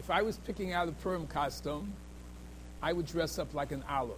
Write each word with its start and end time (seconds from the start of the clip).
if 0.00 0.10
I 0.10 0.22
was 0.22 0.38
picking 0.38 0.72
out 0.72 0.88
a 0.88 0.92
Purim 0.92 1.26
costume, 1.26 1.92
I 2.82 2.94
would 2.94 3.06
dress 3.06 3.38
up 3.38 3.52
like 3.52 3.70
an 3.70 3.84
olive. 3.86 4.16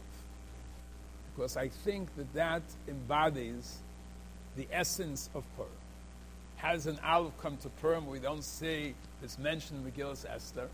Because 1.34 1.56
I 1.56 1.68
think 1.68 2.14
that 2.16 2.32
that 2.34 2.62
embodies 2.86 3.78
the 4.56 4.68
essence 4.70 5.28
of 5.34 5.44
Purim. 5.56 5.72
How 6.56 6.74
does 6.74 6.86
an 6.86 7.00
olive 7.04 7.36
come 7.42 7.56
to 7.58 7.68
Purim? 7.68 8.06
We 8.06 8.20
don't 8.20 8.44
see 8.44 8.94
this 9.20 9.40
mentioned 9.40 9.84
in 9.84 9.90
Megillah 9.90 10.24
Esther. 10.32 10.68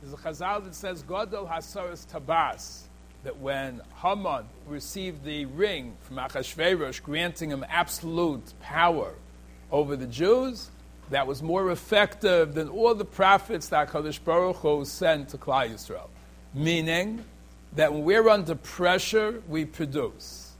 There's 0.00 0.14
a 0.14 0.16
chazal 0.16 0.62
that 0.62 0.76
says, 0.76 1.02
Godel 1.02 1.50
Hasaras 1.50 2.06
Tabas, 2.06 2.82
that 3.24 3.36
when 3.38 3.80
Haman 4.00 4.44
received 4.68 5.24
the 5.24 5.46
ring 5.46 5.96
from 6.02 6.18
Achashverosh, 6.18 7.02
granting 7.02 7.50
him 7.50 7.64
absolute 7.68 8.54
power 8.60 9.12
over 9.72 9.96
the 9.96 10.06
Jews, 10.06 10.70
that 11.10 11.26
was 11.26 11.42
more 11.42 11.70
effective 11.70 12.54
than 12.54 12.68
all 12.68 12.94
the 12.94 13.04
prophets 13.04 13.68
that 13.68 13.88
HaKadosh 13.88 14.22
Baruch 14.24 14.56
Hu 14.56 14.84
sent 14.84 15.30
to 15.30 15.38
Klal 15.38 15.70
Yisrael. 15.70 16.08
Meaning 16.54 17.24
that 17.74 17.92
when 17.92 18.04
we're 18.04 18.28
under 18.28 18.54
pressure, 18.54 19.42
we 19.48 19.64
produce. 19.64 20.52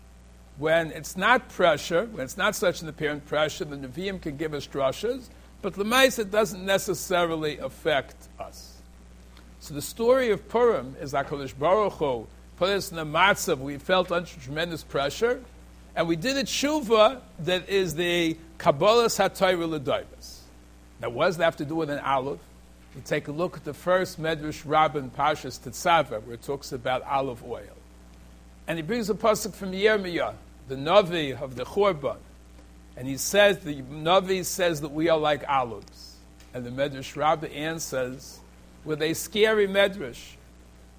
When 0.59 0.91
it's 0.91 1.17
not 1.17 1.49
pressure, 1.49 2.05
when 2.07 2.25
it's 2.25 2.37
not 2.37 2.55
such 2.55 2.83
an 2.83 2.89
apparent 2.89 3.27
pressure, 3.27 3.65
the 3.65 3.77
Nevi'im 3.77 4.21
can 4.21 4.37
give 4.37 4.53
us 4.53 4.67
drushes, 4.67 5.29
but 5.63 5.75
the 5.75 5.85
it 6.19 6.31
doesn't 6.31 6.65
necessarily 6.65 7.59
affect 7.59 8.17
us. 8.39 8.77
So 9.61 9.75
the 9.75 9.83
story 9.83 10.31
of 10.31 10.49
Purim 10.49 10.97
is 11.01 11.13
that 11.13 11.29
HaKadosh 11.29 11.59
Baruch 11.59 11.95
Hu 11.95 12.27
put 12.57 12.71
us 12.71 12.93
in 12.93 12.99
a 12.99 13.07
matzav, 13.07 13.59
we 13.59 13.79
felt 13.79 14.11
under 14.11 14.29
tremendous 14.29 14.83
pressure, 14.83 15.43
and 15.95 16.09
we 16.09 16.17
did 16.17 16.37
a 16.37 16.45
tshuva 16.45 17.21
that 17.41 17.69
is 17.69 17.95
the 17.95 18.37
Kabbalah 18.59 19.07
Satayra 19.07 19.69
L'Daibas. 19.69 20.40
Now, 21.01 21.11
what 21.11 21.27
does 21.27 21.37
that 21.39 21.45
have 21.45 21.57
to 21.57 21.65
do 21.65 21.77
with 21.77 21.91
an 21.91 21.99
olive? 22.01 22.41
You 22.95 23.03
take 23.05 23.29
a 23.29 23.33
look 23.33 23.57
at 23.57 23.65
the 23.65 23.75
first 23.75 24.21
Medrash 24.21 24.63
Rabbin 24.65 25.11
Parshas 25.11 25.61
Tetzava, 25.61 26.23
where 26.23 26.35
it 26.35 26.43
talks 26.43 26.73
about 26.73 27.03
olive 27.03 27.45
oil. 27.45 27.77
And 28.67 28.79
he 28.79 28.83
brings 28.83 29.09
a 29.09 29.15
pasuk 29.15 29.55
from 29.55 29.73
Yirmiyah, 29.73 30.35
the 30.69 30.77
Navi 30.77 31.41
of 31.41 31.57
the 31.57 31.65
Chorban. 31.65 32.19
And 32.97 33.09
he 33.09 33.17
says, 33.17 33.59
the 33.59 33.83
Navi 33.83 34.45
says 34.45 34.81
that 34.83 34.91
we 34.91 35.09
are 35.09 35.19
like 35.19 35.49
olives. 35.49 36.17
And 36.53 36.65
the 36.65 36.71
Medrash 36.71 37.17
Rabbin 37.17 37.53
answers 37.53 38.41
with 38.85 39.01
a 39.03 39.15
scary 39.15 39.69
Medrash. 39.69 40.35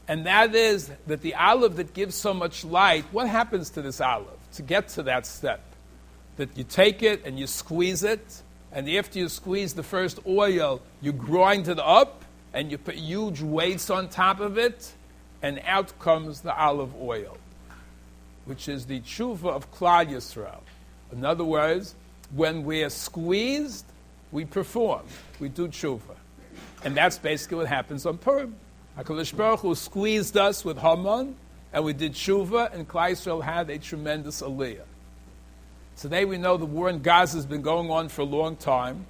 And 0.07 0.25
that 0.25 0.55
is 0.55 0.91
that 1.07 1.22
the 1.22 1.35
olive 1.35 1.75
that 1.75 1.94
gives 1.94 2.16
so 2.16 2.33
much 2.33 2.66
light, 2.66 3.05
what 3.11 3.27
happens 3.27 3.69
to 3.72 3.81
this 3.81 4.02
olive 4.02 4.39
to 4.53 4.61
get 4.61 4.89
to 4.89 5.03
that 5.03 5.25
step? 5.25 5.61
That 6.38 6.57
you 6.57 6.63
take 6.63 7.03
it 7.03 7.25
and 7.25 7.38
you 7.38 7.47
squeeze 7.47 8.03
it, 8.03 8.41
and 8.72 8.89
after 8.89 9.19
you 9.19 9.30
squeeze 9.30 9.73
the 9.73 9.83
first 9.83 10.19
oil, 10.25 10.81
you 11.02 11.11
grind 11.11 11.67
it 11.67 11.80
up 11.80 12.23
and 12.53 12.72
you 12.72 12.78
put 12.78 12.95
huge 12.95 13.41
weights 13.41 13.89
on 13.89 14.09
top 14.09 14.39
of 14.39 14.58
it, 14.58 14.94
and 15.41 15.61
out 15.66 15.97
comes 16.00 16.41
the 16.41 16.55
olive 16.55 16.94
oil, 17.02 17.38
which 18.45 18.67
is 18.67 18.86
the 18.86 19.00
tshuva 19.02 19.47
of 19.47 19.72
Klal 19.72 20.08
Yisrael. 20.08 20.59
In 21.11 21.25
other 21.25 21.44
words, 21.44 21.95
when 22.36 22.63
we 22.63 22.83
are 22.83 22.89
squeezed, 22.89 23.86
we 24.31 24.45
perform, 24.45 25.03
we 25.39 25.50
do 25.50 25.67
tshuva. 25.67 26.16
And 26.83 26.95
that's 26.95 27.17
basically 27.17 27.58
what 27.58 27.67
happens 27.67 28.06
on 28.06 28.17
Purim. 28.17 28.56
HaKadosh 28.97 29.35
Baruch 29.35 29.61
Hu 29.61 29.75
squeezed 29.75 30.35
us 30.38 30.66
with 30.66 30.78
Haman, 30.78 31.35
and 31.73 31.83
we 31.83 31.94
did 31.94 32.13
tshuva, 32.13 32.73
and 32.73 32.88
Klal 32.88 33.11
Yisrael 33.11 33.41
had 33.41 33.69
a 33.69 33.78
tremendous 33.78 34.41
aliyah. 34.41 34.81
Today 36.02 36.25
we 36.25 36.39
know 36.39 36.57
the 36.57 36.66
war 36.66 36.89
in 36.89 37.03
Gaza 37.03 37.38
has 37.38 37.45
been 37.45 37.61
going 37.61 37.91
on 37.91 38.09
for 38.09 38.23
a 38.23 38.25
long 38.25 38.55
time, 38.55 39.05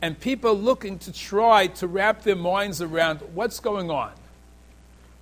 and 0.00 0.18
people 0.18 0.50
are 0.50 0.54
looking 0.54 0.98
to 0.98 1.12
try 1.12 1.68
to 1.68 1.86
wrap 1.86 2.24
their 2.24 2.34
minds 2.34 2.82
around 2.82 3.20
what's 3.32 3.60
going 3.60 3.92
on. 3.92 4.10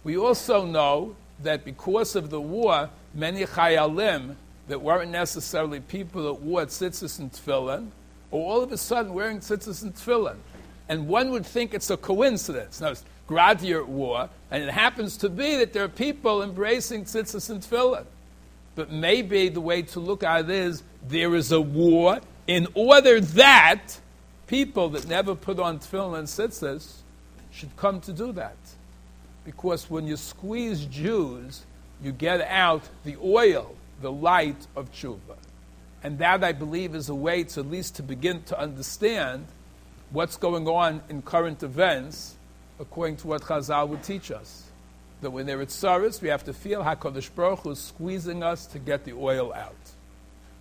We 0.02 0.16
also 0.16 0.64
know 0.64 1.14
that 1.42 1.62
because 1.62 2.16
of 2.16 2.30
the 2.30 2.40
war, 2.40 2.88
many 3.12 3.44
chayalim 3.44 4.36
that 4.68 4.80
weren't 4.80 5.10
necessarily 5.10 5.80
people 5.80 6.22
that 6.24 6.40
wore 6.40 6.64
tzitzis 6.64 7.18
and 7.18 7.30
tefillin, 7.30 7.88
are 8.32 8.38
all 8.38 8.62
of 8.62 8.72
a 8.72 8.78
sudden 8.78 9.12
wearing 9.12 9.40
tzitzis 9.40 9.82
and 9.82 9.94
tefillin. 9.94 10.36
And 10.88 11.06
one 11.06 11.32
would 11.32 11.44
think 11.44 11.74
it's 11.74 11.90
a 11.90 11.98
coincidence. 11.98 12.80
Now, 12.80 12.92
it's 12.92 13.04
Gradier 13.26 13.84
war, 13.84 14.30
and 14.50 14.64
it 14.64 14.70
happens 14.70 15.18
to 15.18 15.28
be 15.28 15.56
that 15.56 15.74
there 15.74 15.84
are 15.84 15.88
people 15.88 16.42
embracing 16.42 17.04
tzitzis 17.04 17.50
and 17.50 17.60
tefillin. 17.60 18.06
But 18.74 18.90
maybe 18.90 19.50
the 19.50 19.60
way 19.60 19.82
to 19.82 20.00
look 20.00 20.22
at 20.22 20.46
it 20.46 20.50
is 20.50 20.82
there 21.06 21.34
is 21.34 21.52
a 21.52 21.60
war 21.60 22.20
in 22.46 22.66
order 22.74 23.20
that 23.20 23.98
people 24.46 24.88
that 24.90 25.06
never 25.08 25.34
put 25.34 25.58
on 25.58 25.78
tefillin 25.78 26.18
and 26.18 26.28
tzitzis 26.28 26.96
should 27.50 27.74
come 27.76 28.00
to 28.00 28.12
do 28.12 28.32
that. 28.32 28.56
Because 29.44 29.88
when 29.88 30.06
you 30.06 30.16
squeeze 30.16 30.84
Jews, 30.86 31.64
you 32.02 32.12
get 32.12 32.40
out 32.40 32.82
the 33.04 33.16
oil, 33.22 33.74
the 34.00 34.12
light 34.12 34.66
of 34.76 34.92
tshuva. 34.92 35.36
And 36.02 36.18
that, 36.18 36.42
I 36.42 36.52
believe, 36.52 36.94
is 36.94 37.08
a 37.08 37.14
way 37.14 37.44
to 37.44 37.60
at 37.60 37.70
least 37.70 37.96
to 37.96 38.02
begin 38.02 38.42
to 38.44 38.58
understand 38.58 39.46
what's 40.10 40.36
going 40.36 40.66
on 40.66 41.02
in 41.08 41.22
current 41.22 41.62
events 41.62 42.36
according 42.78 43.16
to 43.18 43.26
what 43.26 43.42
Chazal 43.42 43.88
would 43.88 44.02
teach 44.02 44.30
us. 44.30 44.64
That 45.20 45.30
when 45.30 45.46
they're 45.46 45.60
at 45.60 45.70
Saris, 45.70 46.22
we 46.22 46.28
have 46.28 46.44
to 46.44 46.54
feel 46.54 46.82
HaKadosh 46.82 47.34
Baruch 47.34 47.60
Hu 47.60 47.70
is 47.72 47.78
squeezing 47.78 48.42
us 48.42 48.66
to 48.66 48.78
get 48.78 49.04
the 49.04 49.12
oil 49.12 49.52
out. 49.52 49.76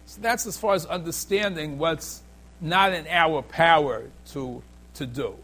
So 0.09 0.22
that's 0.22 0.47
as 0.47 0.58
far 0.58 0.74
as 0.74 0.88
understanding 0.88 1.78
what's 1.78 2.24
not 2.59 2.94
in 2.94 3.06
our 3.08 3.44
power 3.44 4.06
to, 4.31 4.64
to 4.96 5.06
do. 5.06 5.36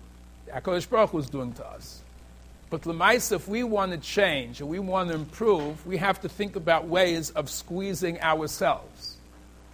HaKadosh 0.51 0.89
Baruch 0.89 1.13
is 1.13 1.29
doing 1.29 1.53
to 1.53 1.67
us. 1.67 2.01
But 2.71 2.81
Lemais, 2.81 3.31
if 3.31 3.47
we 3.47 3.61
want 3.61 3.91
to 3.91 3.99
change 3.99 4.61
and 4.61 4.67
we 4.67 4.79
want 4.79 5.09
to 5.09 5.15
improve, 5.15 5.85
we 5.85 5.97
have 5.97 6.19
to 6.21 6.29
think 6.29 6.55
about 6.55 6.87
ways 6.87 7.29
of 7.29 7.47
squeezing 7.47 8.19
ourselves. 8.21 9.17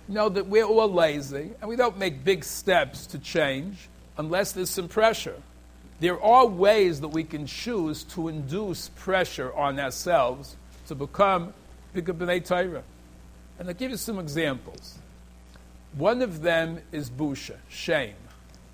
know 0.09 0.27
that 0.27 0.47
we're 0.47 0.65
all 0.65 0.91
lazy 0.91 1.51
and 1.61 1.69
we 1.69 1.77
don't 1.77 1.97
make 1.97 2.25
big 2.25 2.43
steps 2.43 3.07
to 3.07 3.17
change 3.17 3.87
unless 4.17 4.51
there's 4.51 4.69
some 4.69 4.89
pressure. 4.89 5.37
There 6.01 6.21
are 6.21 6.45
ways 6.45 6.99
that 6.99 7.07
we 7.07 7.23
can 7.23 7.45
choose 7.45 8.03
to 8.15 8.27
induce 8.27 8.89
pressure 8.89 9.53
on 9.53 9.79
ourselves 9.79 10.57
to 10.87 10.95
become 10.95 11.53
b'nai 11.95 12.45
Torah. 12.45 12.83
And 13.61 13.69
I'll 13.69 13.75
give 13.75 13.91
you 13.91 13.97
some 13.97 14.17
examples. 14.17 14.97
One 15.93 16.23
of 16.23 16.41
them 16.41 16.81
is 16.91 17.11
busha, 17.11 17.57
shame. 17.69 18.15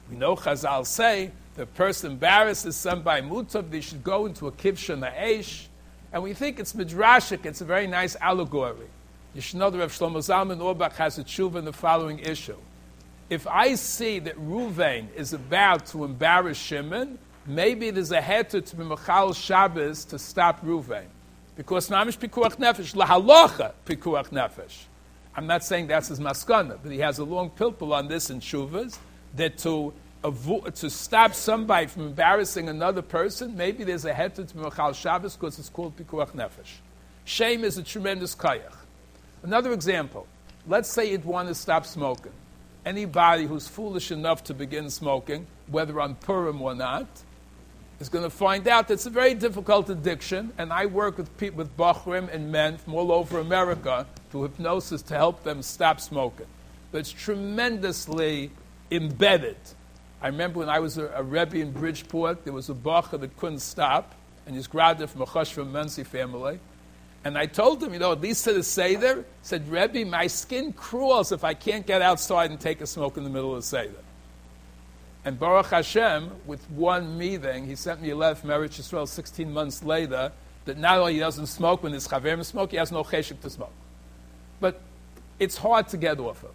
We 0.10 0.16
know 0.16 0.38
Chazal 0.38 0.86
say 0.86 1.32
the 1.56 1.66
person 1.66 2.14
embarrasses 2.14 2.78
somebody 2.78 3.22
mutav, 3.22 3.70
they 3.70 3.82
should 3.82 4.02
go 4.02 4.28
into 4.28 4.48
a 4.48 4.52
kivsha 4.54 4.98
na'esh. 4.98 5.66
And 6.14 6.24
we 6.24 6.34
think 6.34 6.58
it's 6.58 6.72
midrashic, 6.72 7.46
it's 7.46 7.60
a 7.60 7.66
very 7.66 7.86
nice 7.86 8.16
allegory. 8.22 8.88
You 9.34 9.42
should 9.42 9.60
know 9.60 9.70
that 9.70 9.78
Rav 9.78 9.92
Shlomo 9.92 10.20
Zalman 10.20 10.62
Auerbach 10.62 10.94
has 10.94 11.18
a 11.18 11.26
tshuva 11.26 11.56
in 11.56 11.66
the 11.66 11.74
following 11.74 12.20
issue. 12.20 12.56
If 13.30 13.46
I 13.46 13.76
see 13.76 14.20
that 14.20 14.38
Ruvain 14.38 15.14
is 15.14 15.34
about 15.34 15.88
to 15.88 16.06
embarrass 16.06 16.58
Shimon, 16.58 17.20
maybe 17.46 17.92
there's 17.92 18.14
a 18.14 18.22
heter 18.22 18.66
to 18.66 18.76
be 18.78 18.86
Machal 18.86 19.34
Shabbos 19.34 20.06
to 20.06 20.18
stop 20.18 20.62
Ruvain. 20.62 21.08
Because 21.58 21.90
mamish 21.90 22.20
pikuach 22.20 22.58
nefesh, 22.58 22.94
lahalocha 22.94 23.74
pikuach 23.84 24.30
nefesh. 24.30 24.84
I'm 25.36 25.48
not 25.48 25.64
saying 25.64 25.88
that's 25.88 26.08
his 26.08 26.20
maskana, 26.20 26.78
but 26.82 26.92
he 26.92 27.00
has 27.00 27.18
a 27.18 27.24
long 27.24 27.50
pilpul 27.50 27.94
on 27.94 28.08
this 28.08 28.30
in 28.30 28.40
shuvas, 28.40 28.98
that 29.36 29.58
to 29.60 29.92
avo- 30.24 30.72
to 30.80 30.90
stop 30.90 31.34
somebody 31.34 31.88
from 31.88 32.04
embarrassing 32.08 32.70
another 32.70 33.02
person, 33.02 33.58
maybe 33.58 33.84
there's 33.84 34.06
a 34.06 34.14
head 34.14 34.36
to 34.36 34.44
Mechal 34.44 34.94
Shabbos 34.96 35.36
because 35.36 35.58
it's 35.58 35.70
called 35.70 35.98
pikuach 35.98 36.32
nefesh. 36.32 36.78
Shame 37.26 37.64
is 37.64 37.78
a 37.80 37.84
tremendous 37.84 38.36
kayach. 38.36 38.76
Another 39.42 39.74
example, 39.74 40.28
let's 40.68 40.90
say 40.90 41.10
you'd 41.10 41.26
want 41.26 41.48
to 41.48 41.56
stop 41.56 41.86
smoking. 41.86 42.32
Anybody 42.86 43.46
who's 43.46 43.68
foolish 43.68 44.12
enough 44.12 44.44
to 44.46 44.54
begin 44.54 44.90
smoking, 44.90 45.48
whether 45.68 46.00
on 46.00 46.16
Purim 46.16 46.62
or 46.62 46.74
not, 46.74 47.08
is 48.00 48.10
going 48.10 48.24
to 48.24 48.30
find 48.30 48.68
out 48.68 48.88
that 48.88 48.96
it's 48.96 49.06
a 49.06 49.12
very 49.12 49.34
difficult 49.34 49.90
addiction, 49.90 50.54
and 50.58 50.72
I 50.72 50.86
work 50.86 51.18
with 51.18 51.36
people, 51.38 51.58
with 51.58 51.76
Bachrim 51.76 52.32
and 52.34 52.52
men 52.52 52.78
from 52.78 52.94
all 52.94 53.12
over 53.12 53.40
America 53.40 54.06
through 54.30 54.44
hypnosis 54.44 55.02
to 55.04 55.16
help 55.16 55.44
them 55.44 55.62
stop 55.62 56.00
smoking. 56.00 56.46
But 56.92 57.00
it's 57.00 57.12
tremendously 57.12 58.52
embedded. 58.92 59.58
I 60.22 60.28
remember 60.28 60.60
when 60.60 60.70
I 60.70 60.80
was 60.80 60.98
a, 60.98 61.08
a 61.08 61.24
Rebbe 61.24 61.58
in 61.58 61.72
Bridgeport, 61.72 62.44
there 62.44 62.54
was 62.54 62.70
a 62.70 62.74
Bacher 62.74 63.20
that 63.20 63.36
couldn't 63.38 63.60
stop, 63.60 64.14
and 64.46 64.56
he's 64.56 64.68
graduated 64.68 65.10
from 65.10 65.22
a 65.22 65.26
Choshva 65.26 65.70
Monsey 65.70 66.04
family. 66.04 66.60
And 67.24 67.38
I 67.38 67.46
told 67.46 67.84
him, 67.84 67.94
you 67.94 68.00
know, 68.00 68.12
at 68.12 68.22
least 68.22 68.46
to 68.46 68.54
the 68.54 68.64
Seder, 68.64 69.26
said, 69.42 69.68
Rebbe, 69.68 70.06
my 70.06 70.28
skin 70.28 70.72
crawls 70.72 71.32
if 71.32 71.44
I 71.44 71.54
can't 71.54 71.86
get 71.86 72.02
outside 72.02 72.52
and 72.52 72.60
take 72.60 72.80
a 72.80 72.88
smoke 72.88 73.18
in 73.18 73.24
the 73.24 73.30
middle 73.30 73.52
of 73.52 73.58
the 73.58 73.68
Seder. 73.68 73.92
And 75.28 75.38
Baruch 75.38 75.72
Hashem, 75.72 76.32
with 76.46 76.64
one 76.72 77.18
meeting, 77.18 77.66
he 77.66 77.76
sent 77.76 78.02
me 78.02 78.12
a 78.12 78.16
letter 78.16 78.36
from 78.36 78.50
Eretz 78.50 78.80
Yisrael 78.80 79.06
16 79.06 79.52
months 79.52 79.84
later 79.84 80.32
that 80.64 80.78
not 80.78 81.00
only 81.00 81.16
he 81.16 81.20
doesn't 81.20 81.48
smoke 81.48 81.84
when 81.84 81.92
his 81.92 82.08
chaverim 82.08 82.46
smoke, 82.46 82.72
he 82.72 82.78
has 82.78 82.94
no 82.94 83.04
cheshik 83.04 83.42
to 83.42 83.50
smoke. 83.50 83.74
But 84.62 84.80
it's 85.38 85.58
hard 85.58 85.90
to 85.90 85.98
get 85.98 86.18
off 86.22 86.46
of. 86.46 86.52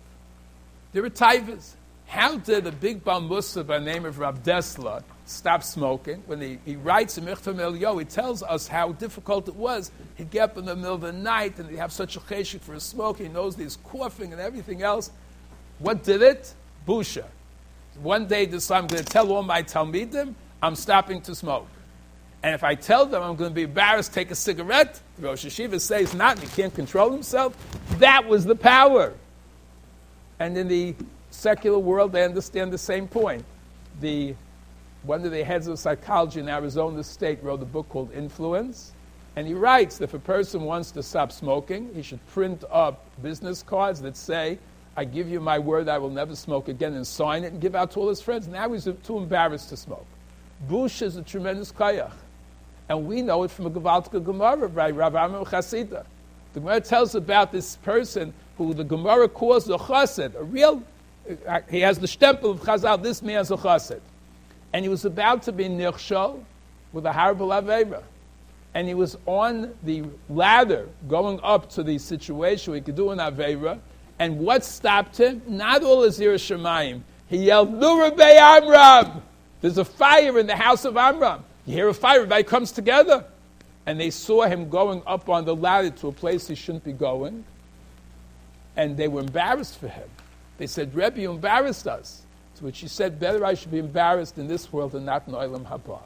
There 0.95 1.05
are 1.05 1.11
taivas. 1.11 1.75
How 2.07 2.39
did 2.39 2.67
a 2.67 2.73
big 2.73 3.05
Baal 3.05 3.21
Mussar 3.21 3.63
by 3.67 3.79
the 3.79 3.85
name 3.85 4.07
of 4.07 4.19
Rav 4.19 4.43
Dessler 4.43 5.03
stop 5.27 5.63
smoking. 5.63 6.23
When 6.25 6.41
he, 6.41 6.59
he 6.65 6.77
writes 6.77 7.19
in 7.19 7.27
Michtav 7.27 7.55
M'Eliyahu, 7.55 7.99
he 7.99 8.05
tells 8.07 8.43
us 8.43 8.69
how 8.69 8.93
difficult 8.93 9.49
it 9.49 9.55
was. 9.55 9.91
He'd 10.15 10.31
get 10.31 10.45
up 10.45 10.57
in 10.57 10.65
the 10.65 10.77
middle 10.77 10.95
of 10.95 11.03
the 11.03 11.13
night 11.13 11.59
and 11.59 11.69
he'd 11.69 11.77
have 11.77 11.93
such 11.93 12.17
a 12.17 12.21
cheshik 12.21 12.63
for 12.63 12.73
his 12.73 12.85
smoke. 12.85 13.19
He 13.19 13.29
knows 13.29 13.55
he's 13.55 13.77
coughing 13.77 14.33
and 14.33 14.41
everything 14.41 14.81
else. 14.81 15.11
What 15.79 16.05
did 16.05 16.23
it? 16.23 16.55
Busha. 16.89 17.27
One 18.01 18.27
day, 18.27 18.47
this 18.47 18.71
I'm 18.71 18.87
going 18.87 19.05
to 19.05 19.09
tell 19.09 19.31
all 19.33 19.43
my 19.43 19.63
Talmidim, 19.63 20.35
I'm 20.63 20.75
stopping 20.75 21.21
to 21.23 21.35
smoke. 21.35 21.67
And 22.43 22.55
if 22.55 22.65
I 22.65 22.75
tell 22.75 23.07
them 23.07 23.23
I'm 23.23 23.37
going 23.37 23.51
to 23.51 23.55
be 23.55 23.63
embarrassed, 23.63 24.13
take 24.13 24.31
a 24.31 24.35
cigarette, 24.35 25.01
Rosh 25.19 25.45
HaYeshiva 25.45 25.81
says 25.81 26.15
not, 26.15 26.39
he 26.39 26.47
can't 26.49 26.75
control 26.75 27.11
himself. 27.13 27.57
That 27.99 28.27
was 28.27 28.45
the 28.45 28.57
power. 28.57 29.15
And 30.41 30.57
in 30.57 30.67
the 30.67 30.95
secular 31.31 31.79
world, 31.79 32.13
they 32.13 32.25
understand 32.25 32.73
the 32.73 32.79
same 32.79 33.07
point. 33.07 33.45
The, 34.01 34.35
one 35.05 35.25
of 35.25 35.31
the 35.31 35.45
heads 35.45 35.69
of 35.69 35.79
psychology 35.79 36.41
in 36.41 36.49
Arizona 36.49 37.05
State 37.05 37.43
wrote 37.45 37.63
a 37.63 37.67
book 37.67 37.89
called 37.89 38.13
Influence. 38.13 38.93
And 39.37 39.47
he 39.47 39.55
writes 39.55 39.99
that 39.99 40.05
if 40.05 40.15
a 40.15 40.19
person 40.19 40.63
wants 40.63 40.91
to 40.93 41.03
stop 41.03 41.31
smoking, 41.31 41.95
he 41.95 42.03
should 42.03 42.25
print 42.29 42.65
up 42.71 43.05
business 43.23 43.63
cards 43.63 44.01
that 44.03 44.17
say, 44.17 44.59
I 44.97 45.05
give 45.05 45.29
you 45.29 45.41
my 45.41 45.59
word 45.59 45.89
I 45.89 45.99
will 45.99 46.11
never 46.11 46.37
smoke 46.37 46.69
again, 46.69 46.95
and 46.95 47.07
sign 47.07 47.45
it 47.45 47.53
and 47.53 47.61
give 47.61 47.75
out 47.75 47.93
to 47.93 48.01
all 48.01 48.09
his 48.09 48.21
friends. 48.21 48.47
Now 48.47 48.71
he's 48.73 48.89
too 49.05 49.19
embarrassed 49.19 49.71
to 49.71 49.77
smoke. 49.77 50.07
Busha 50.69 51.03
is 51.03 51.17
a 51.17 51.23
tremendous 51.23 51.73
kayach. 51.73 52.13
And 52.89 53.07
we 53.07 53.23
know 53.23 53.43
it 53.45 53.51
from 53.51 53.67
a 53.67 53.71
Gavaltika 53.71 54.23
Gemara 54.23 54.69
by 54.69 54.91
Rav 54.91 55.17
Amram 55.17 55.45
Chasida. 55.45 56.05
The 56.53 56.61
Gemara 56.61 56.81
tells 56.81 57.15
about 57.15 57.53
this 57.53 57.77
person 57.77 58.35
who 58.59 58.75
the 58.75 58.85
Gemara 58.85 59.29
calls 59.29 59.69
a 59.69 59.79
chassid, 59.79 60.35
a 60.35 60.43
real, 60.43 60.83
uh, 61.49 61.61
he 61.71 61.81
has 61.81 61.99
the 61.99 62.07
stempel 62.07 62.51
of 62.51 62.61
Chazal, 62.61 63.03
this 63.03 63.23
man's 63.23 63.51
a 63.51 63.57
chassid. 63.57 64.01
And 64.73 64.85
he 64.85 64.89
was 64.89 65.05
about 65.05 65.43
to 65.45 65.53
be 65.53 65.65
nirshal 65.65 66.45
with 66.93 67.07
a 67.07 67.13
horrible 67.13 67.49
avera. 67.49 68.03
And 68.75 68.89
he 68.89 68.95
was 68.95 69.17
on 69.27 69.75
the 69.83 70.05
ladder 70.29 70.89
going 71.09 71.41
up 71.43 71.71
to 71.71 71.83
the 71.83 71.99
situation 71.99 72.73
where 72.73 72.81
he 72.81 72.85
could 72.85 72.97
do 72.97 73.11
an 73.11 73.19
avera. 73.19 73.79
And 74.19 74.39
what 74.39 74.65
stopped 74.65 75.19
him? 75.19 75.43
Not 75.47 75.83
all 75.83 76.03
Azir 76.03 76.35
Shemayim. 76.35 77.03
He 77.29 77.39
yelled, 77.39 77.73
Nurabe 77.73 78.21
Amram! 78.21 79.23
There's 79.61 79.79
a 79.79 79.85
fire 79.85 80.39
in 80.39 80.47
the 80.47 80.57
house 80.57 80.85
of 80.85 80.97
Amram. 80.97 81.45
You 81.67 81.75
hear 81.75 81.89
a 81.89 81.95
fire, 81.95 82.17
everybody 82.17 82.43
comes 82.43 82.73
together. 82.73 83.25
And 83.87 83.99
they 83.99 84.11
saw 84.11 84.43
him 84.43 84.69
going 84.69 85.03
up 85.07 85.29
on 85.29 85.45
the 85.45 85.57
ladder 85.57 85.91
to 85.91 86.09
a 86.09 86.13
place 86.13 86.47
he 86.49 86.55
shouldn't 86.55 86.85
be 86.85 86.93
going. 86.93 87.45
And 88.77 88.97
they 88.97 89.09
were 89.09 89.21
embarrassed 89.21 89.79
for 89.79 89.89
him. 89.89 90.09
They 90.59 90.67
said, 90.67 90.95
Rebbe, 90.95 91.21
you 91.21 91.31
embarrassed 91.31 91.87
us. 91.87 92.23
To 92.57 92.65
which 92.65 92.81
he 92.81 92.89
said, 92.89 93.19
Better 93.19 93.45
I 93.45 93.55
should 93.55 93.71
be 93.71 93.79
embarrassed 93.79 94.39
in 94.39 94.47
this 94.47 94.73
world 94.73 94.93
than 94.93 95.05
not 95.05 95.27
in 95.27 95.35
Olam 95.35 95.65
Haba. 95.65 96.01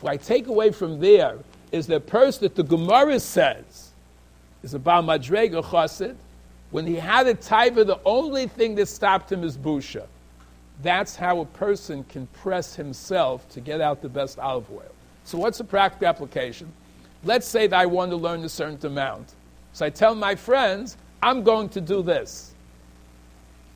What 0.00 0.10
I 0.12 0.16
take 0.16 0.46
away 0.46 0.70
from 0.70 1.00
there 1.00 1.38
is 1.72 1.86
the 1.86 2.00
person 2.00 2.42
that 2.42 2.54
the 2.54 2.62
Gemara 2.62 3.20
says 3.20 3.90
is 4.62 4.74
about 4.74 5.04
Madrega 5.04 5.62
Chassid. 5.64 6.16
When 6.70 6.86
he 6.86 6.96
had 6.96 7.26
a 7.26 7.34
taiva, 7.34 7.86
the 7.86 8.00
only 8.04 8.46
thing 8.46 8.74
that 8.76 8.88
stopped 8.88 9.32
him 9.32 9.42
is 9.42 9.56
Busha. 9.56 10.06
That's 10.82 11.16
how 11.16 11.40
a 11.40 11.46
person 11.46 12.04
can 12.04 12.26
press 12.28 12.74
himself 12.74 13.48
to 13.50 13.60
get 13.60 13.80
out 13.80 14.02
the 14.02 14.08
best 14.08 14.38
olive 14.38 14.70
oil. 14.70 14.94
So, 15.24 15.38
what's 15.38 15.58
the 15.58 15.64
practical 15.64 16.06
application? 16.06 16.72
Let's 17.24 17.46
say 17.46 17.66
that 17.66 17.78
I 17.78 17.86
want 17.86 18.10
to 18.12 18.16
learn 18.16 18.44
a 18.44 18.48
certain 18.48 18.86
amount. 18.86 19.34
So, 19.72 19.86
I 19.86 19.90
tell 19.90 20.14
my 20.14 20.34
friends, 20.34 20.96
I'm 21.22 21.42
going 21.42 21.68
to 21.70 21.80
do 21.80 22.02
this. 22.02 22.54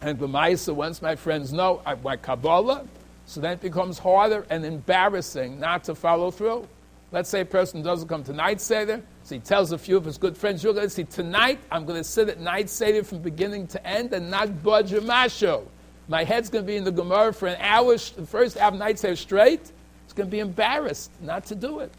And 0.01 0.19
B'maisa, 0.19 0.75
once 0.75 1.03
my 1.03 1.17
friends 1.17 1.53
know 1.53 1.81
I, 1.85 1.95
my 1.97 2.17
Kabbalah, 2.17 2.85
so 3.27 3.41
then 3.41 3.53
it 3.53 3.61
becomes 3.61 3.99
harder 3.99 4.47
and 4.51 4.65
embarrassing 4.65 5.59
not 5.59 5.85
to 5.85 5.95
follow 5.95 6.31
through. 6.31 6.69
Let's 7.13 7.29
say 7.29 7.41
a 7.41 7.45
person 7.45 7.83
doesn't 7.83 8.09
come 8.09 8.25
to 8.25 8.33
night 8.33 8.61
Seder, 8.61 9.03
so 9.25 9.35
he 9.37 9.41
tells 9.41 9.73
a 9.73 9.79
few 9.79 9.97
of 9.97 10.05
his 10.05 10.19
good 10.19 10.37
friends, 10.37 10.65
You're 10.65 10.75
going 10.75 10.87
to 10.87 10.91
see, 10.91 11.05
tonight 11.05 11.61
I'm 11.71 11.85
going 11.85 11.99
to 11.99 12.05
sit 12.05 12.29
at 12.29 12.41
night 12.41 12.69
Seder 12.69 13.05
from 13.05 13.19
beginning 13.19 13.67
to 13.69 13.87
end 13.87 14.13
and 14.13 14.31
not 14.31 14.63
budge 14.63 14.93
a 14.93 15.01
masho. 15.01 15.65
My 16.09 16.25
head's 16.25 16.51
going 16.51 16.65
to 16.65 16.67
be 16.67 16.77
in 16.77 16.85
the 16.85 16.93
Gemara 16.93 17.33
for 17.33 17.47
an 17.47 17.57
hour, 17.61 17.97
the 17.97 18.27
first 18.27 18.59
half 18.59 18.75
night 18.75 18.99
say 18.99 19.15
straight. 19.15 19.73
It's 20.05 20.13
going 20.13 20.29
to 20.29 20.31
be 20.31 20.41
embarrassed 20.41 21.11
not 21.21 21.47
to 21.47 21.55
do 21.55 21.81
it. 21.81 21.93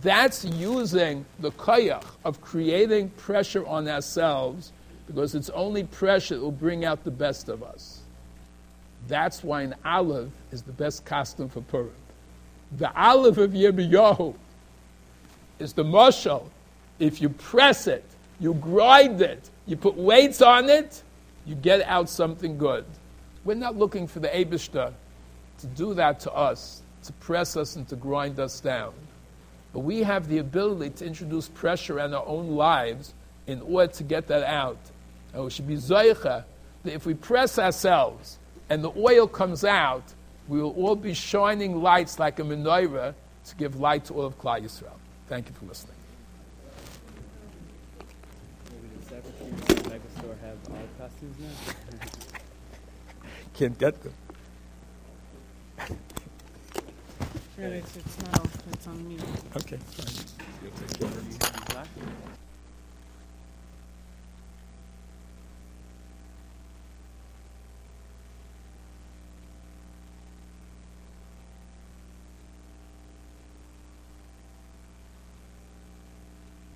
That's 0.00 0.44
using 0.44 1.26
the 1.40 1.50
koyach 1.52 2.04
of 2.24 2.40
creating 2.40 3.10
pressure 3.10 3.66
on 3.66 3.86
ourselves 3.88 4.72
because 5.06 5.34
it's 5.34 5.50
only 5.50 5.84
pressure 5.84 6.36
that 6.36 6.42
will 6.42 6.52
bring 6.52 6.84
out 6.84 7.04
the 7.04 7.10
best 7.10 7.48
of 7.48 7.62
us. 7.62 8.00
That's 9.08 9.42
why 9.42 9.62
an 9.62 9.74
olive 9.84 10.30
is 10.52 10.62
the 10.62 10.72
best 10.72 11.04
costume 11.04 11.48
for 11.48 11.60
Purim. 11.62 11.90
The 12.76 12.92
olive 12.98 13.38
of 13.38 13.50
Yirmiyahu 13.50 14.34
is 15.60 15.72
the 15.72 15.84
mushal. 15.84 16.48
If 16.98 17.20
you 17.20 17.28
press 17.28 17.86
it, 17.86 18.04
you 18.38 18.54
grind 18.54 19.20
it, 19.20 19.48
you 19.66 19.76
put 19.76 19.96
weights 19.96 20.42
on 20.42 20.68
it, 20.68 21.02
you 21.46 21.54
get 21.54 21.82
out 21.82 22.08
something 22.08 22.58
good. 22.58 22.84
We're 23.44 23.54
not 23.54 23.76
looking 23.76 24.06
for 24.06 24.20
the 24.20 24.28
Abishta 24.28 24.92
to 25.58 25.66
do 25.66 25.94
that 25.94 26.20
to 26.20 26.32
us, 26.32 26.82
to 27.04 27.12
press 27.14 27.56
us 27.56 27.76
and 27.76 27.88
to 27.88 27.96
grind 27.96 28.38
us 28.38 28.60
down. 28.60 28.92
But 29.72 29.80
we 29.80 30.02
have 30.02 30.28
the 30.28 30.38
ability 30.38 30.90
to 30.96 31.06
introduce 31.06 31.48
pressure 31.48 32.00
in 32.00 32.12
our 32.12 32.26
own 32.26 32.50
lives 32.50 33.14
in 33.46 33.60
order 33.62 33.92
to 33.92 34.02
get 34.02 34.26
that 34.28 34.42
out. 34.42 34.78
And 35.32 35.44
we 35.44 35.50
should 35.50 35.68
be 35.68 35.76
zoicha 35.76 36.44
that 36.82 36.92
if 36.92 37.06
we 37.06 37.14
press 37.14 37.58
ourselves 37.58 38.38
and 38.68 38.82
the 38.82 38.92
oil 38.96 39.26
comes 39.26 39.64
out, 39.64 40.02
we 40.48 40.60
will 40.60 40.72
all 40.72 40.96
be 40.96 41.14
shining 41.14 41.80
lights 41.82 42.18
like 42.18 42.38
a 42.40 42.42
menorah 42.42 43.14
to 43.46 43.56
give 43.56 43.78
light 43.78 44.06
to 44.06 44.14
all 44.14 44.24
of 44.24 44.38
Klal 44.38 44.62
Yisrael. 44.62 44.99
Thank 45.30 45.48
you 45.48 45.54
for 45.54 45.66
listening. 45.66 45.94
Maybe 48.68 48.88
the 48.98 49.88
Mega 49.88 50.10
Store 50.18 50.36
have 50.42 50.58
all 50.68 50.88
costumes 50.98 51.36
now? 51.38 51.52
Can't 53.54 53.78
get 53.78 54.02
them. 54.02 54.12
Really, 57.56 57.76
it's, 57.76 57.96
it's 57.96 58.18
not 58.22 58.40
off, 58.40 58.58
it's 58.72 58.86
on 58.88 59.06
mute. 59.06 59.22
Okay, 59.56 59.76
fine. 59.76 60.40
Black? 60.98 61.29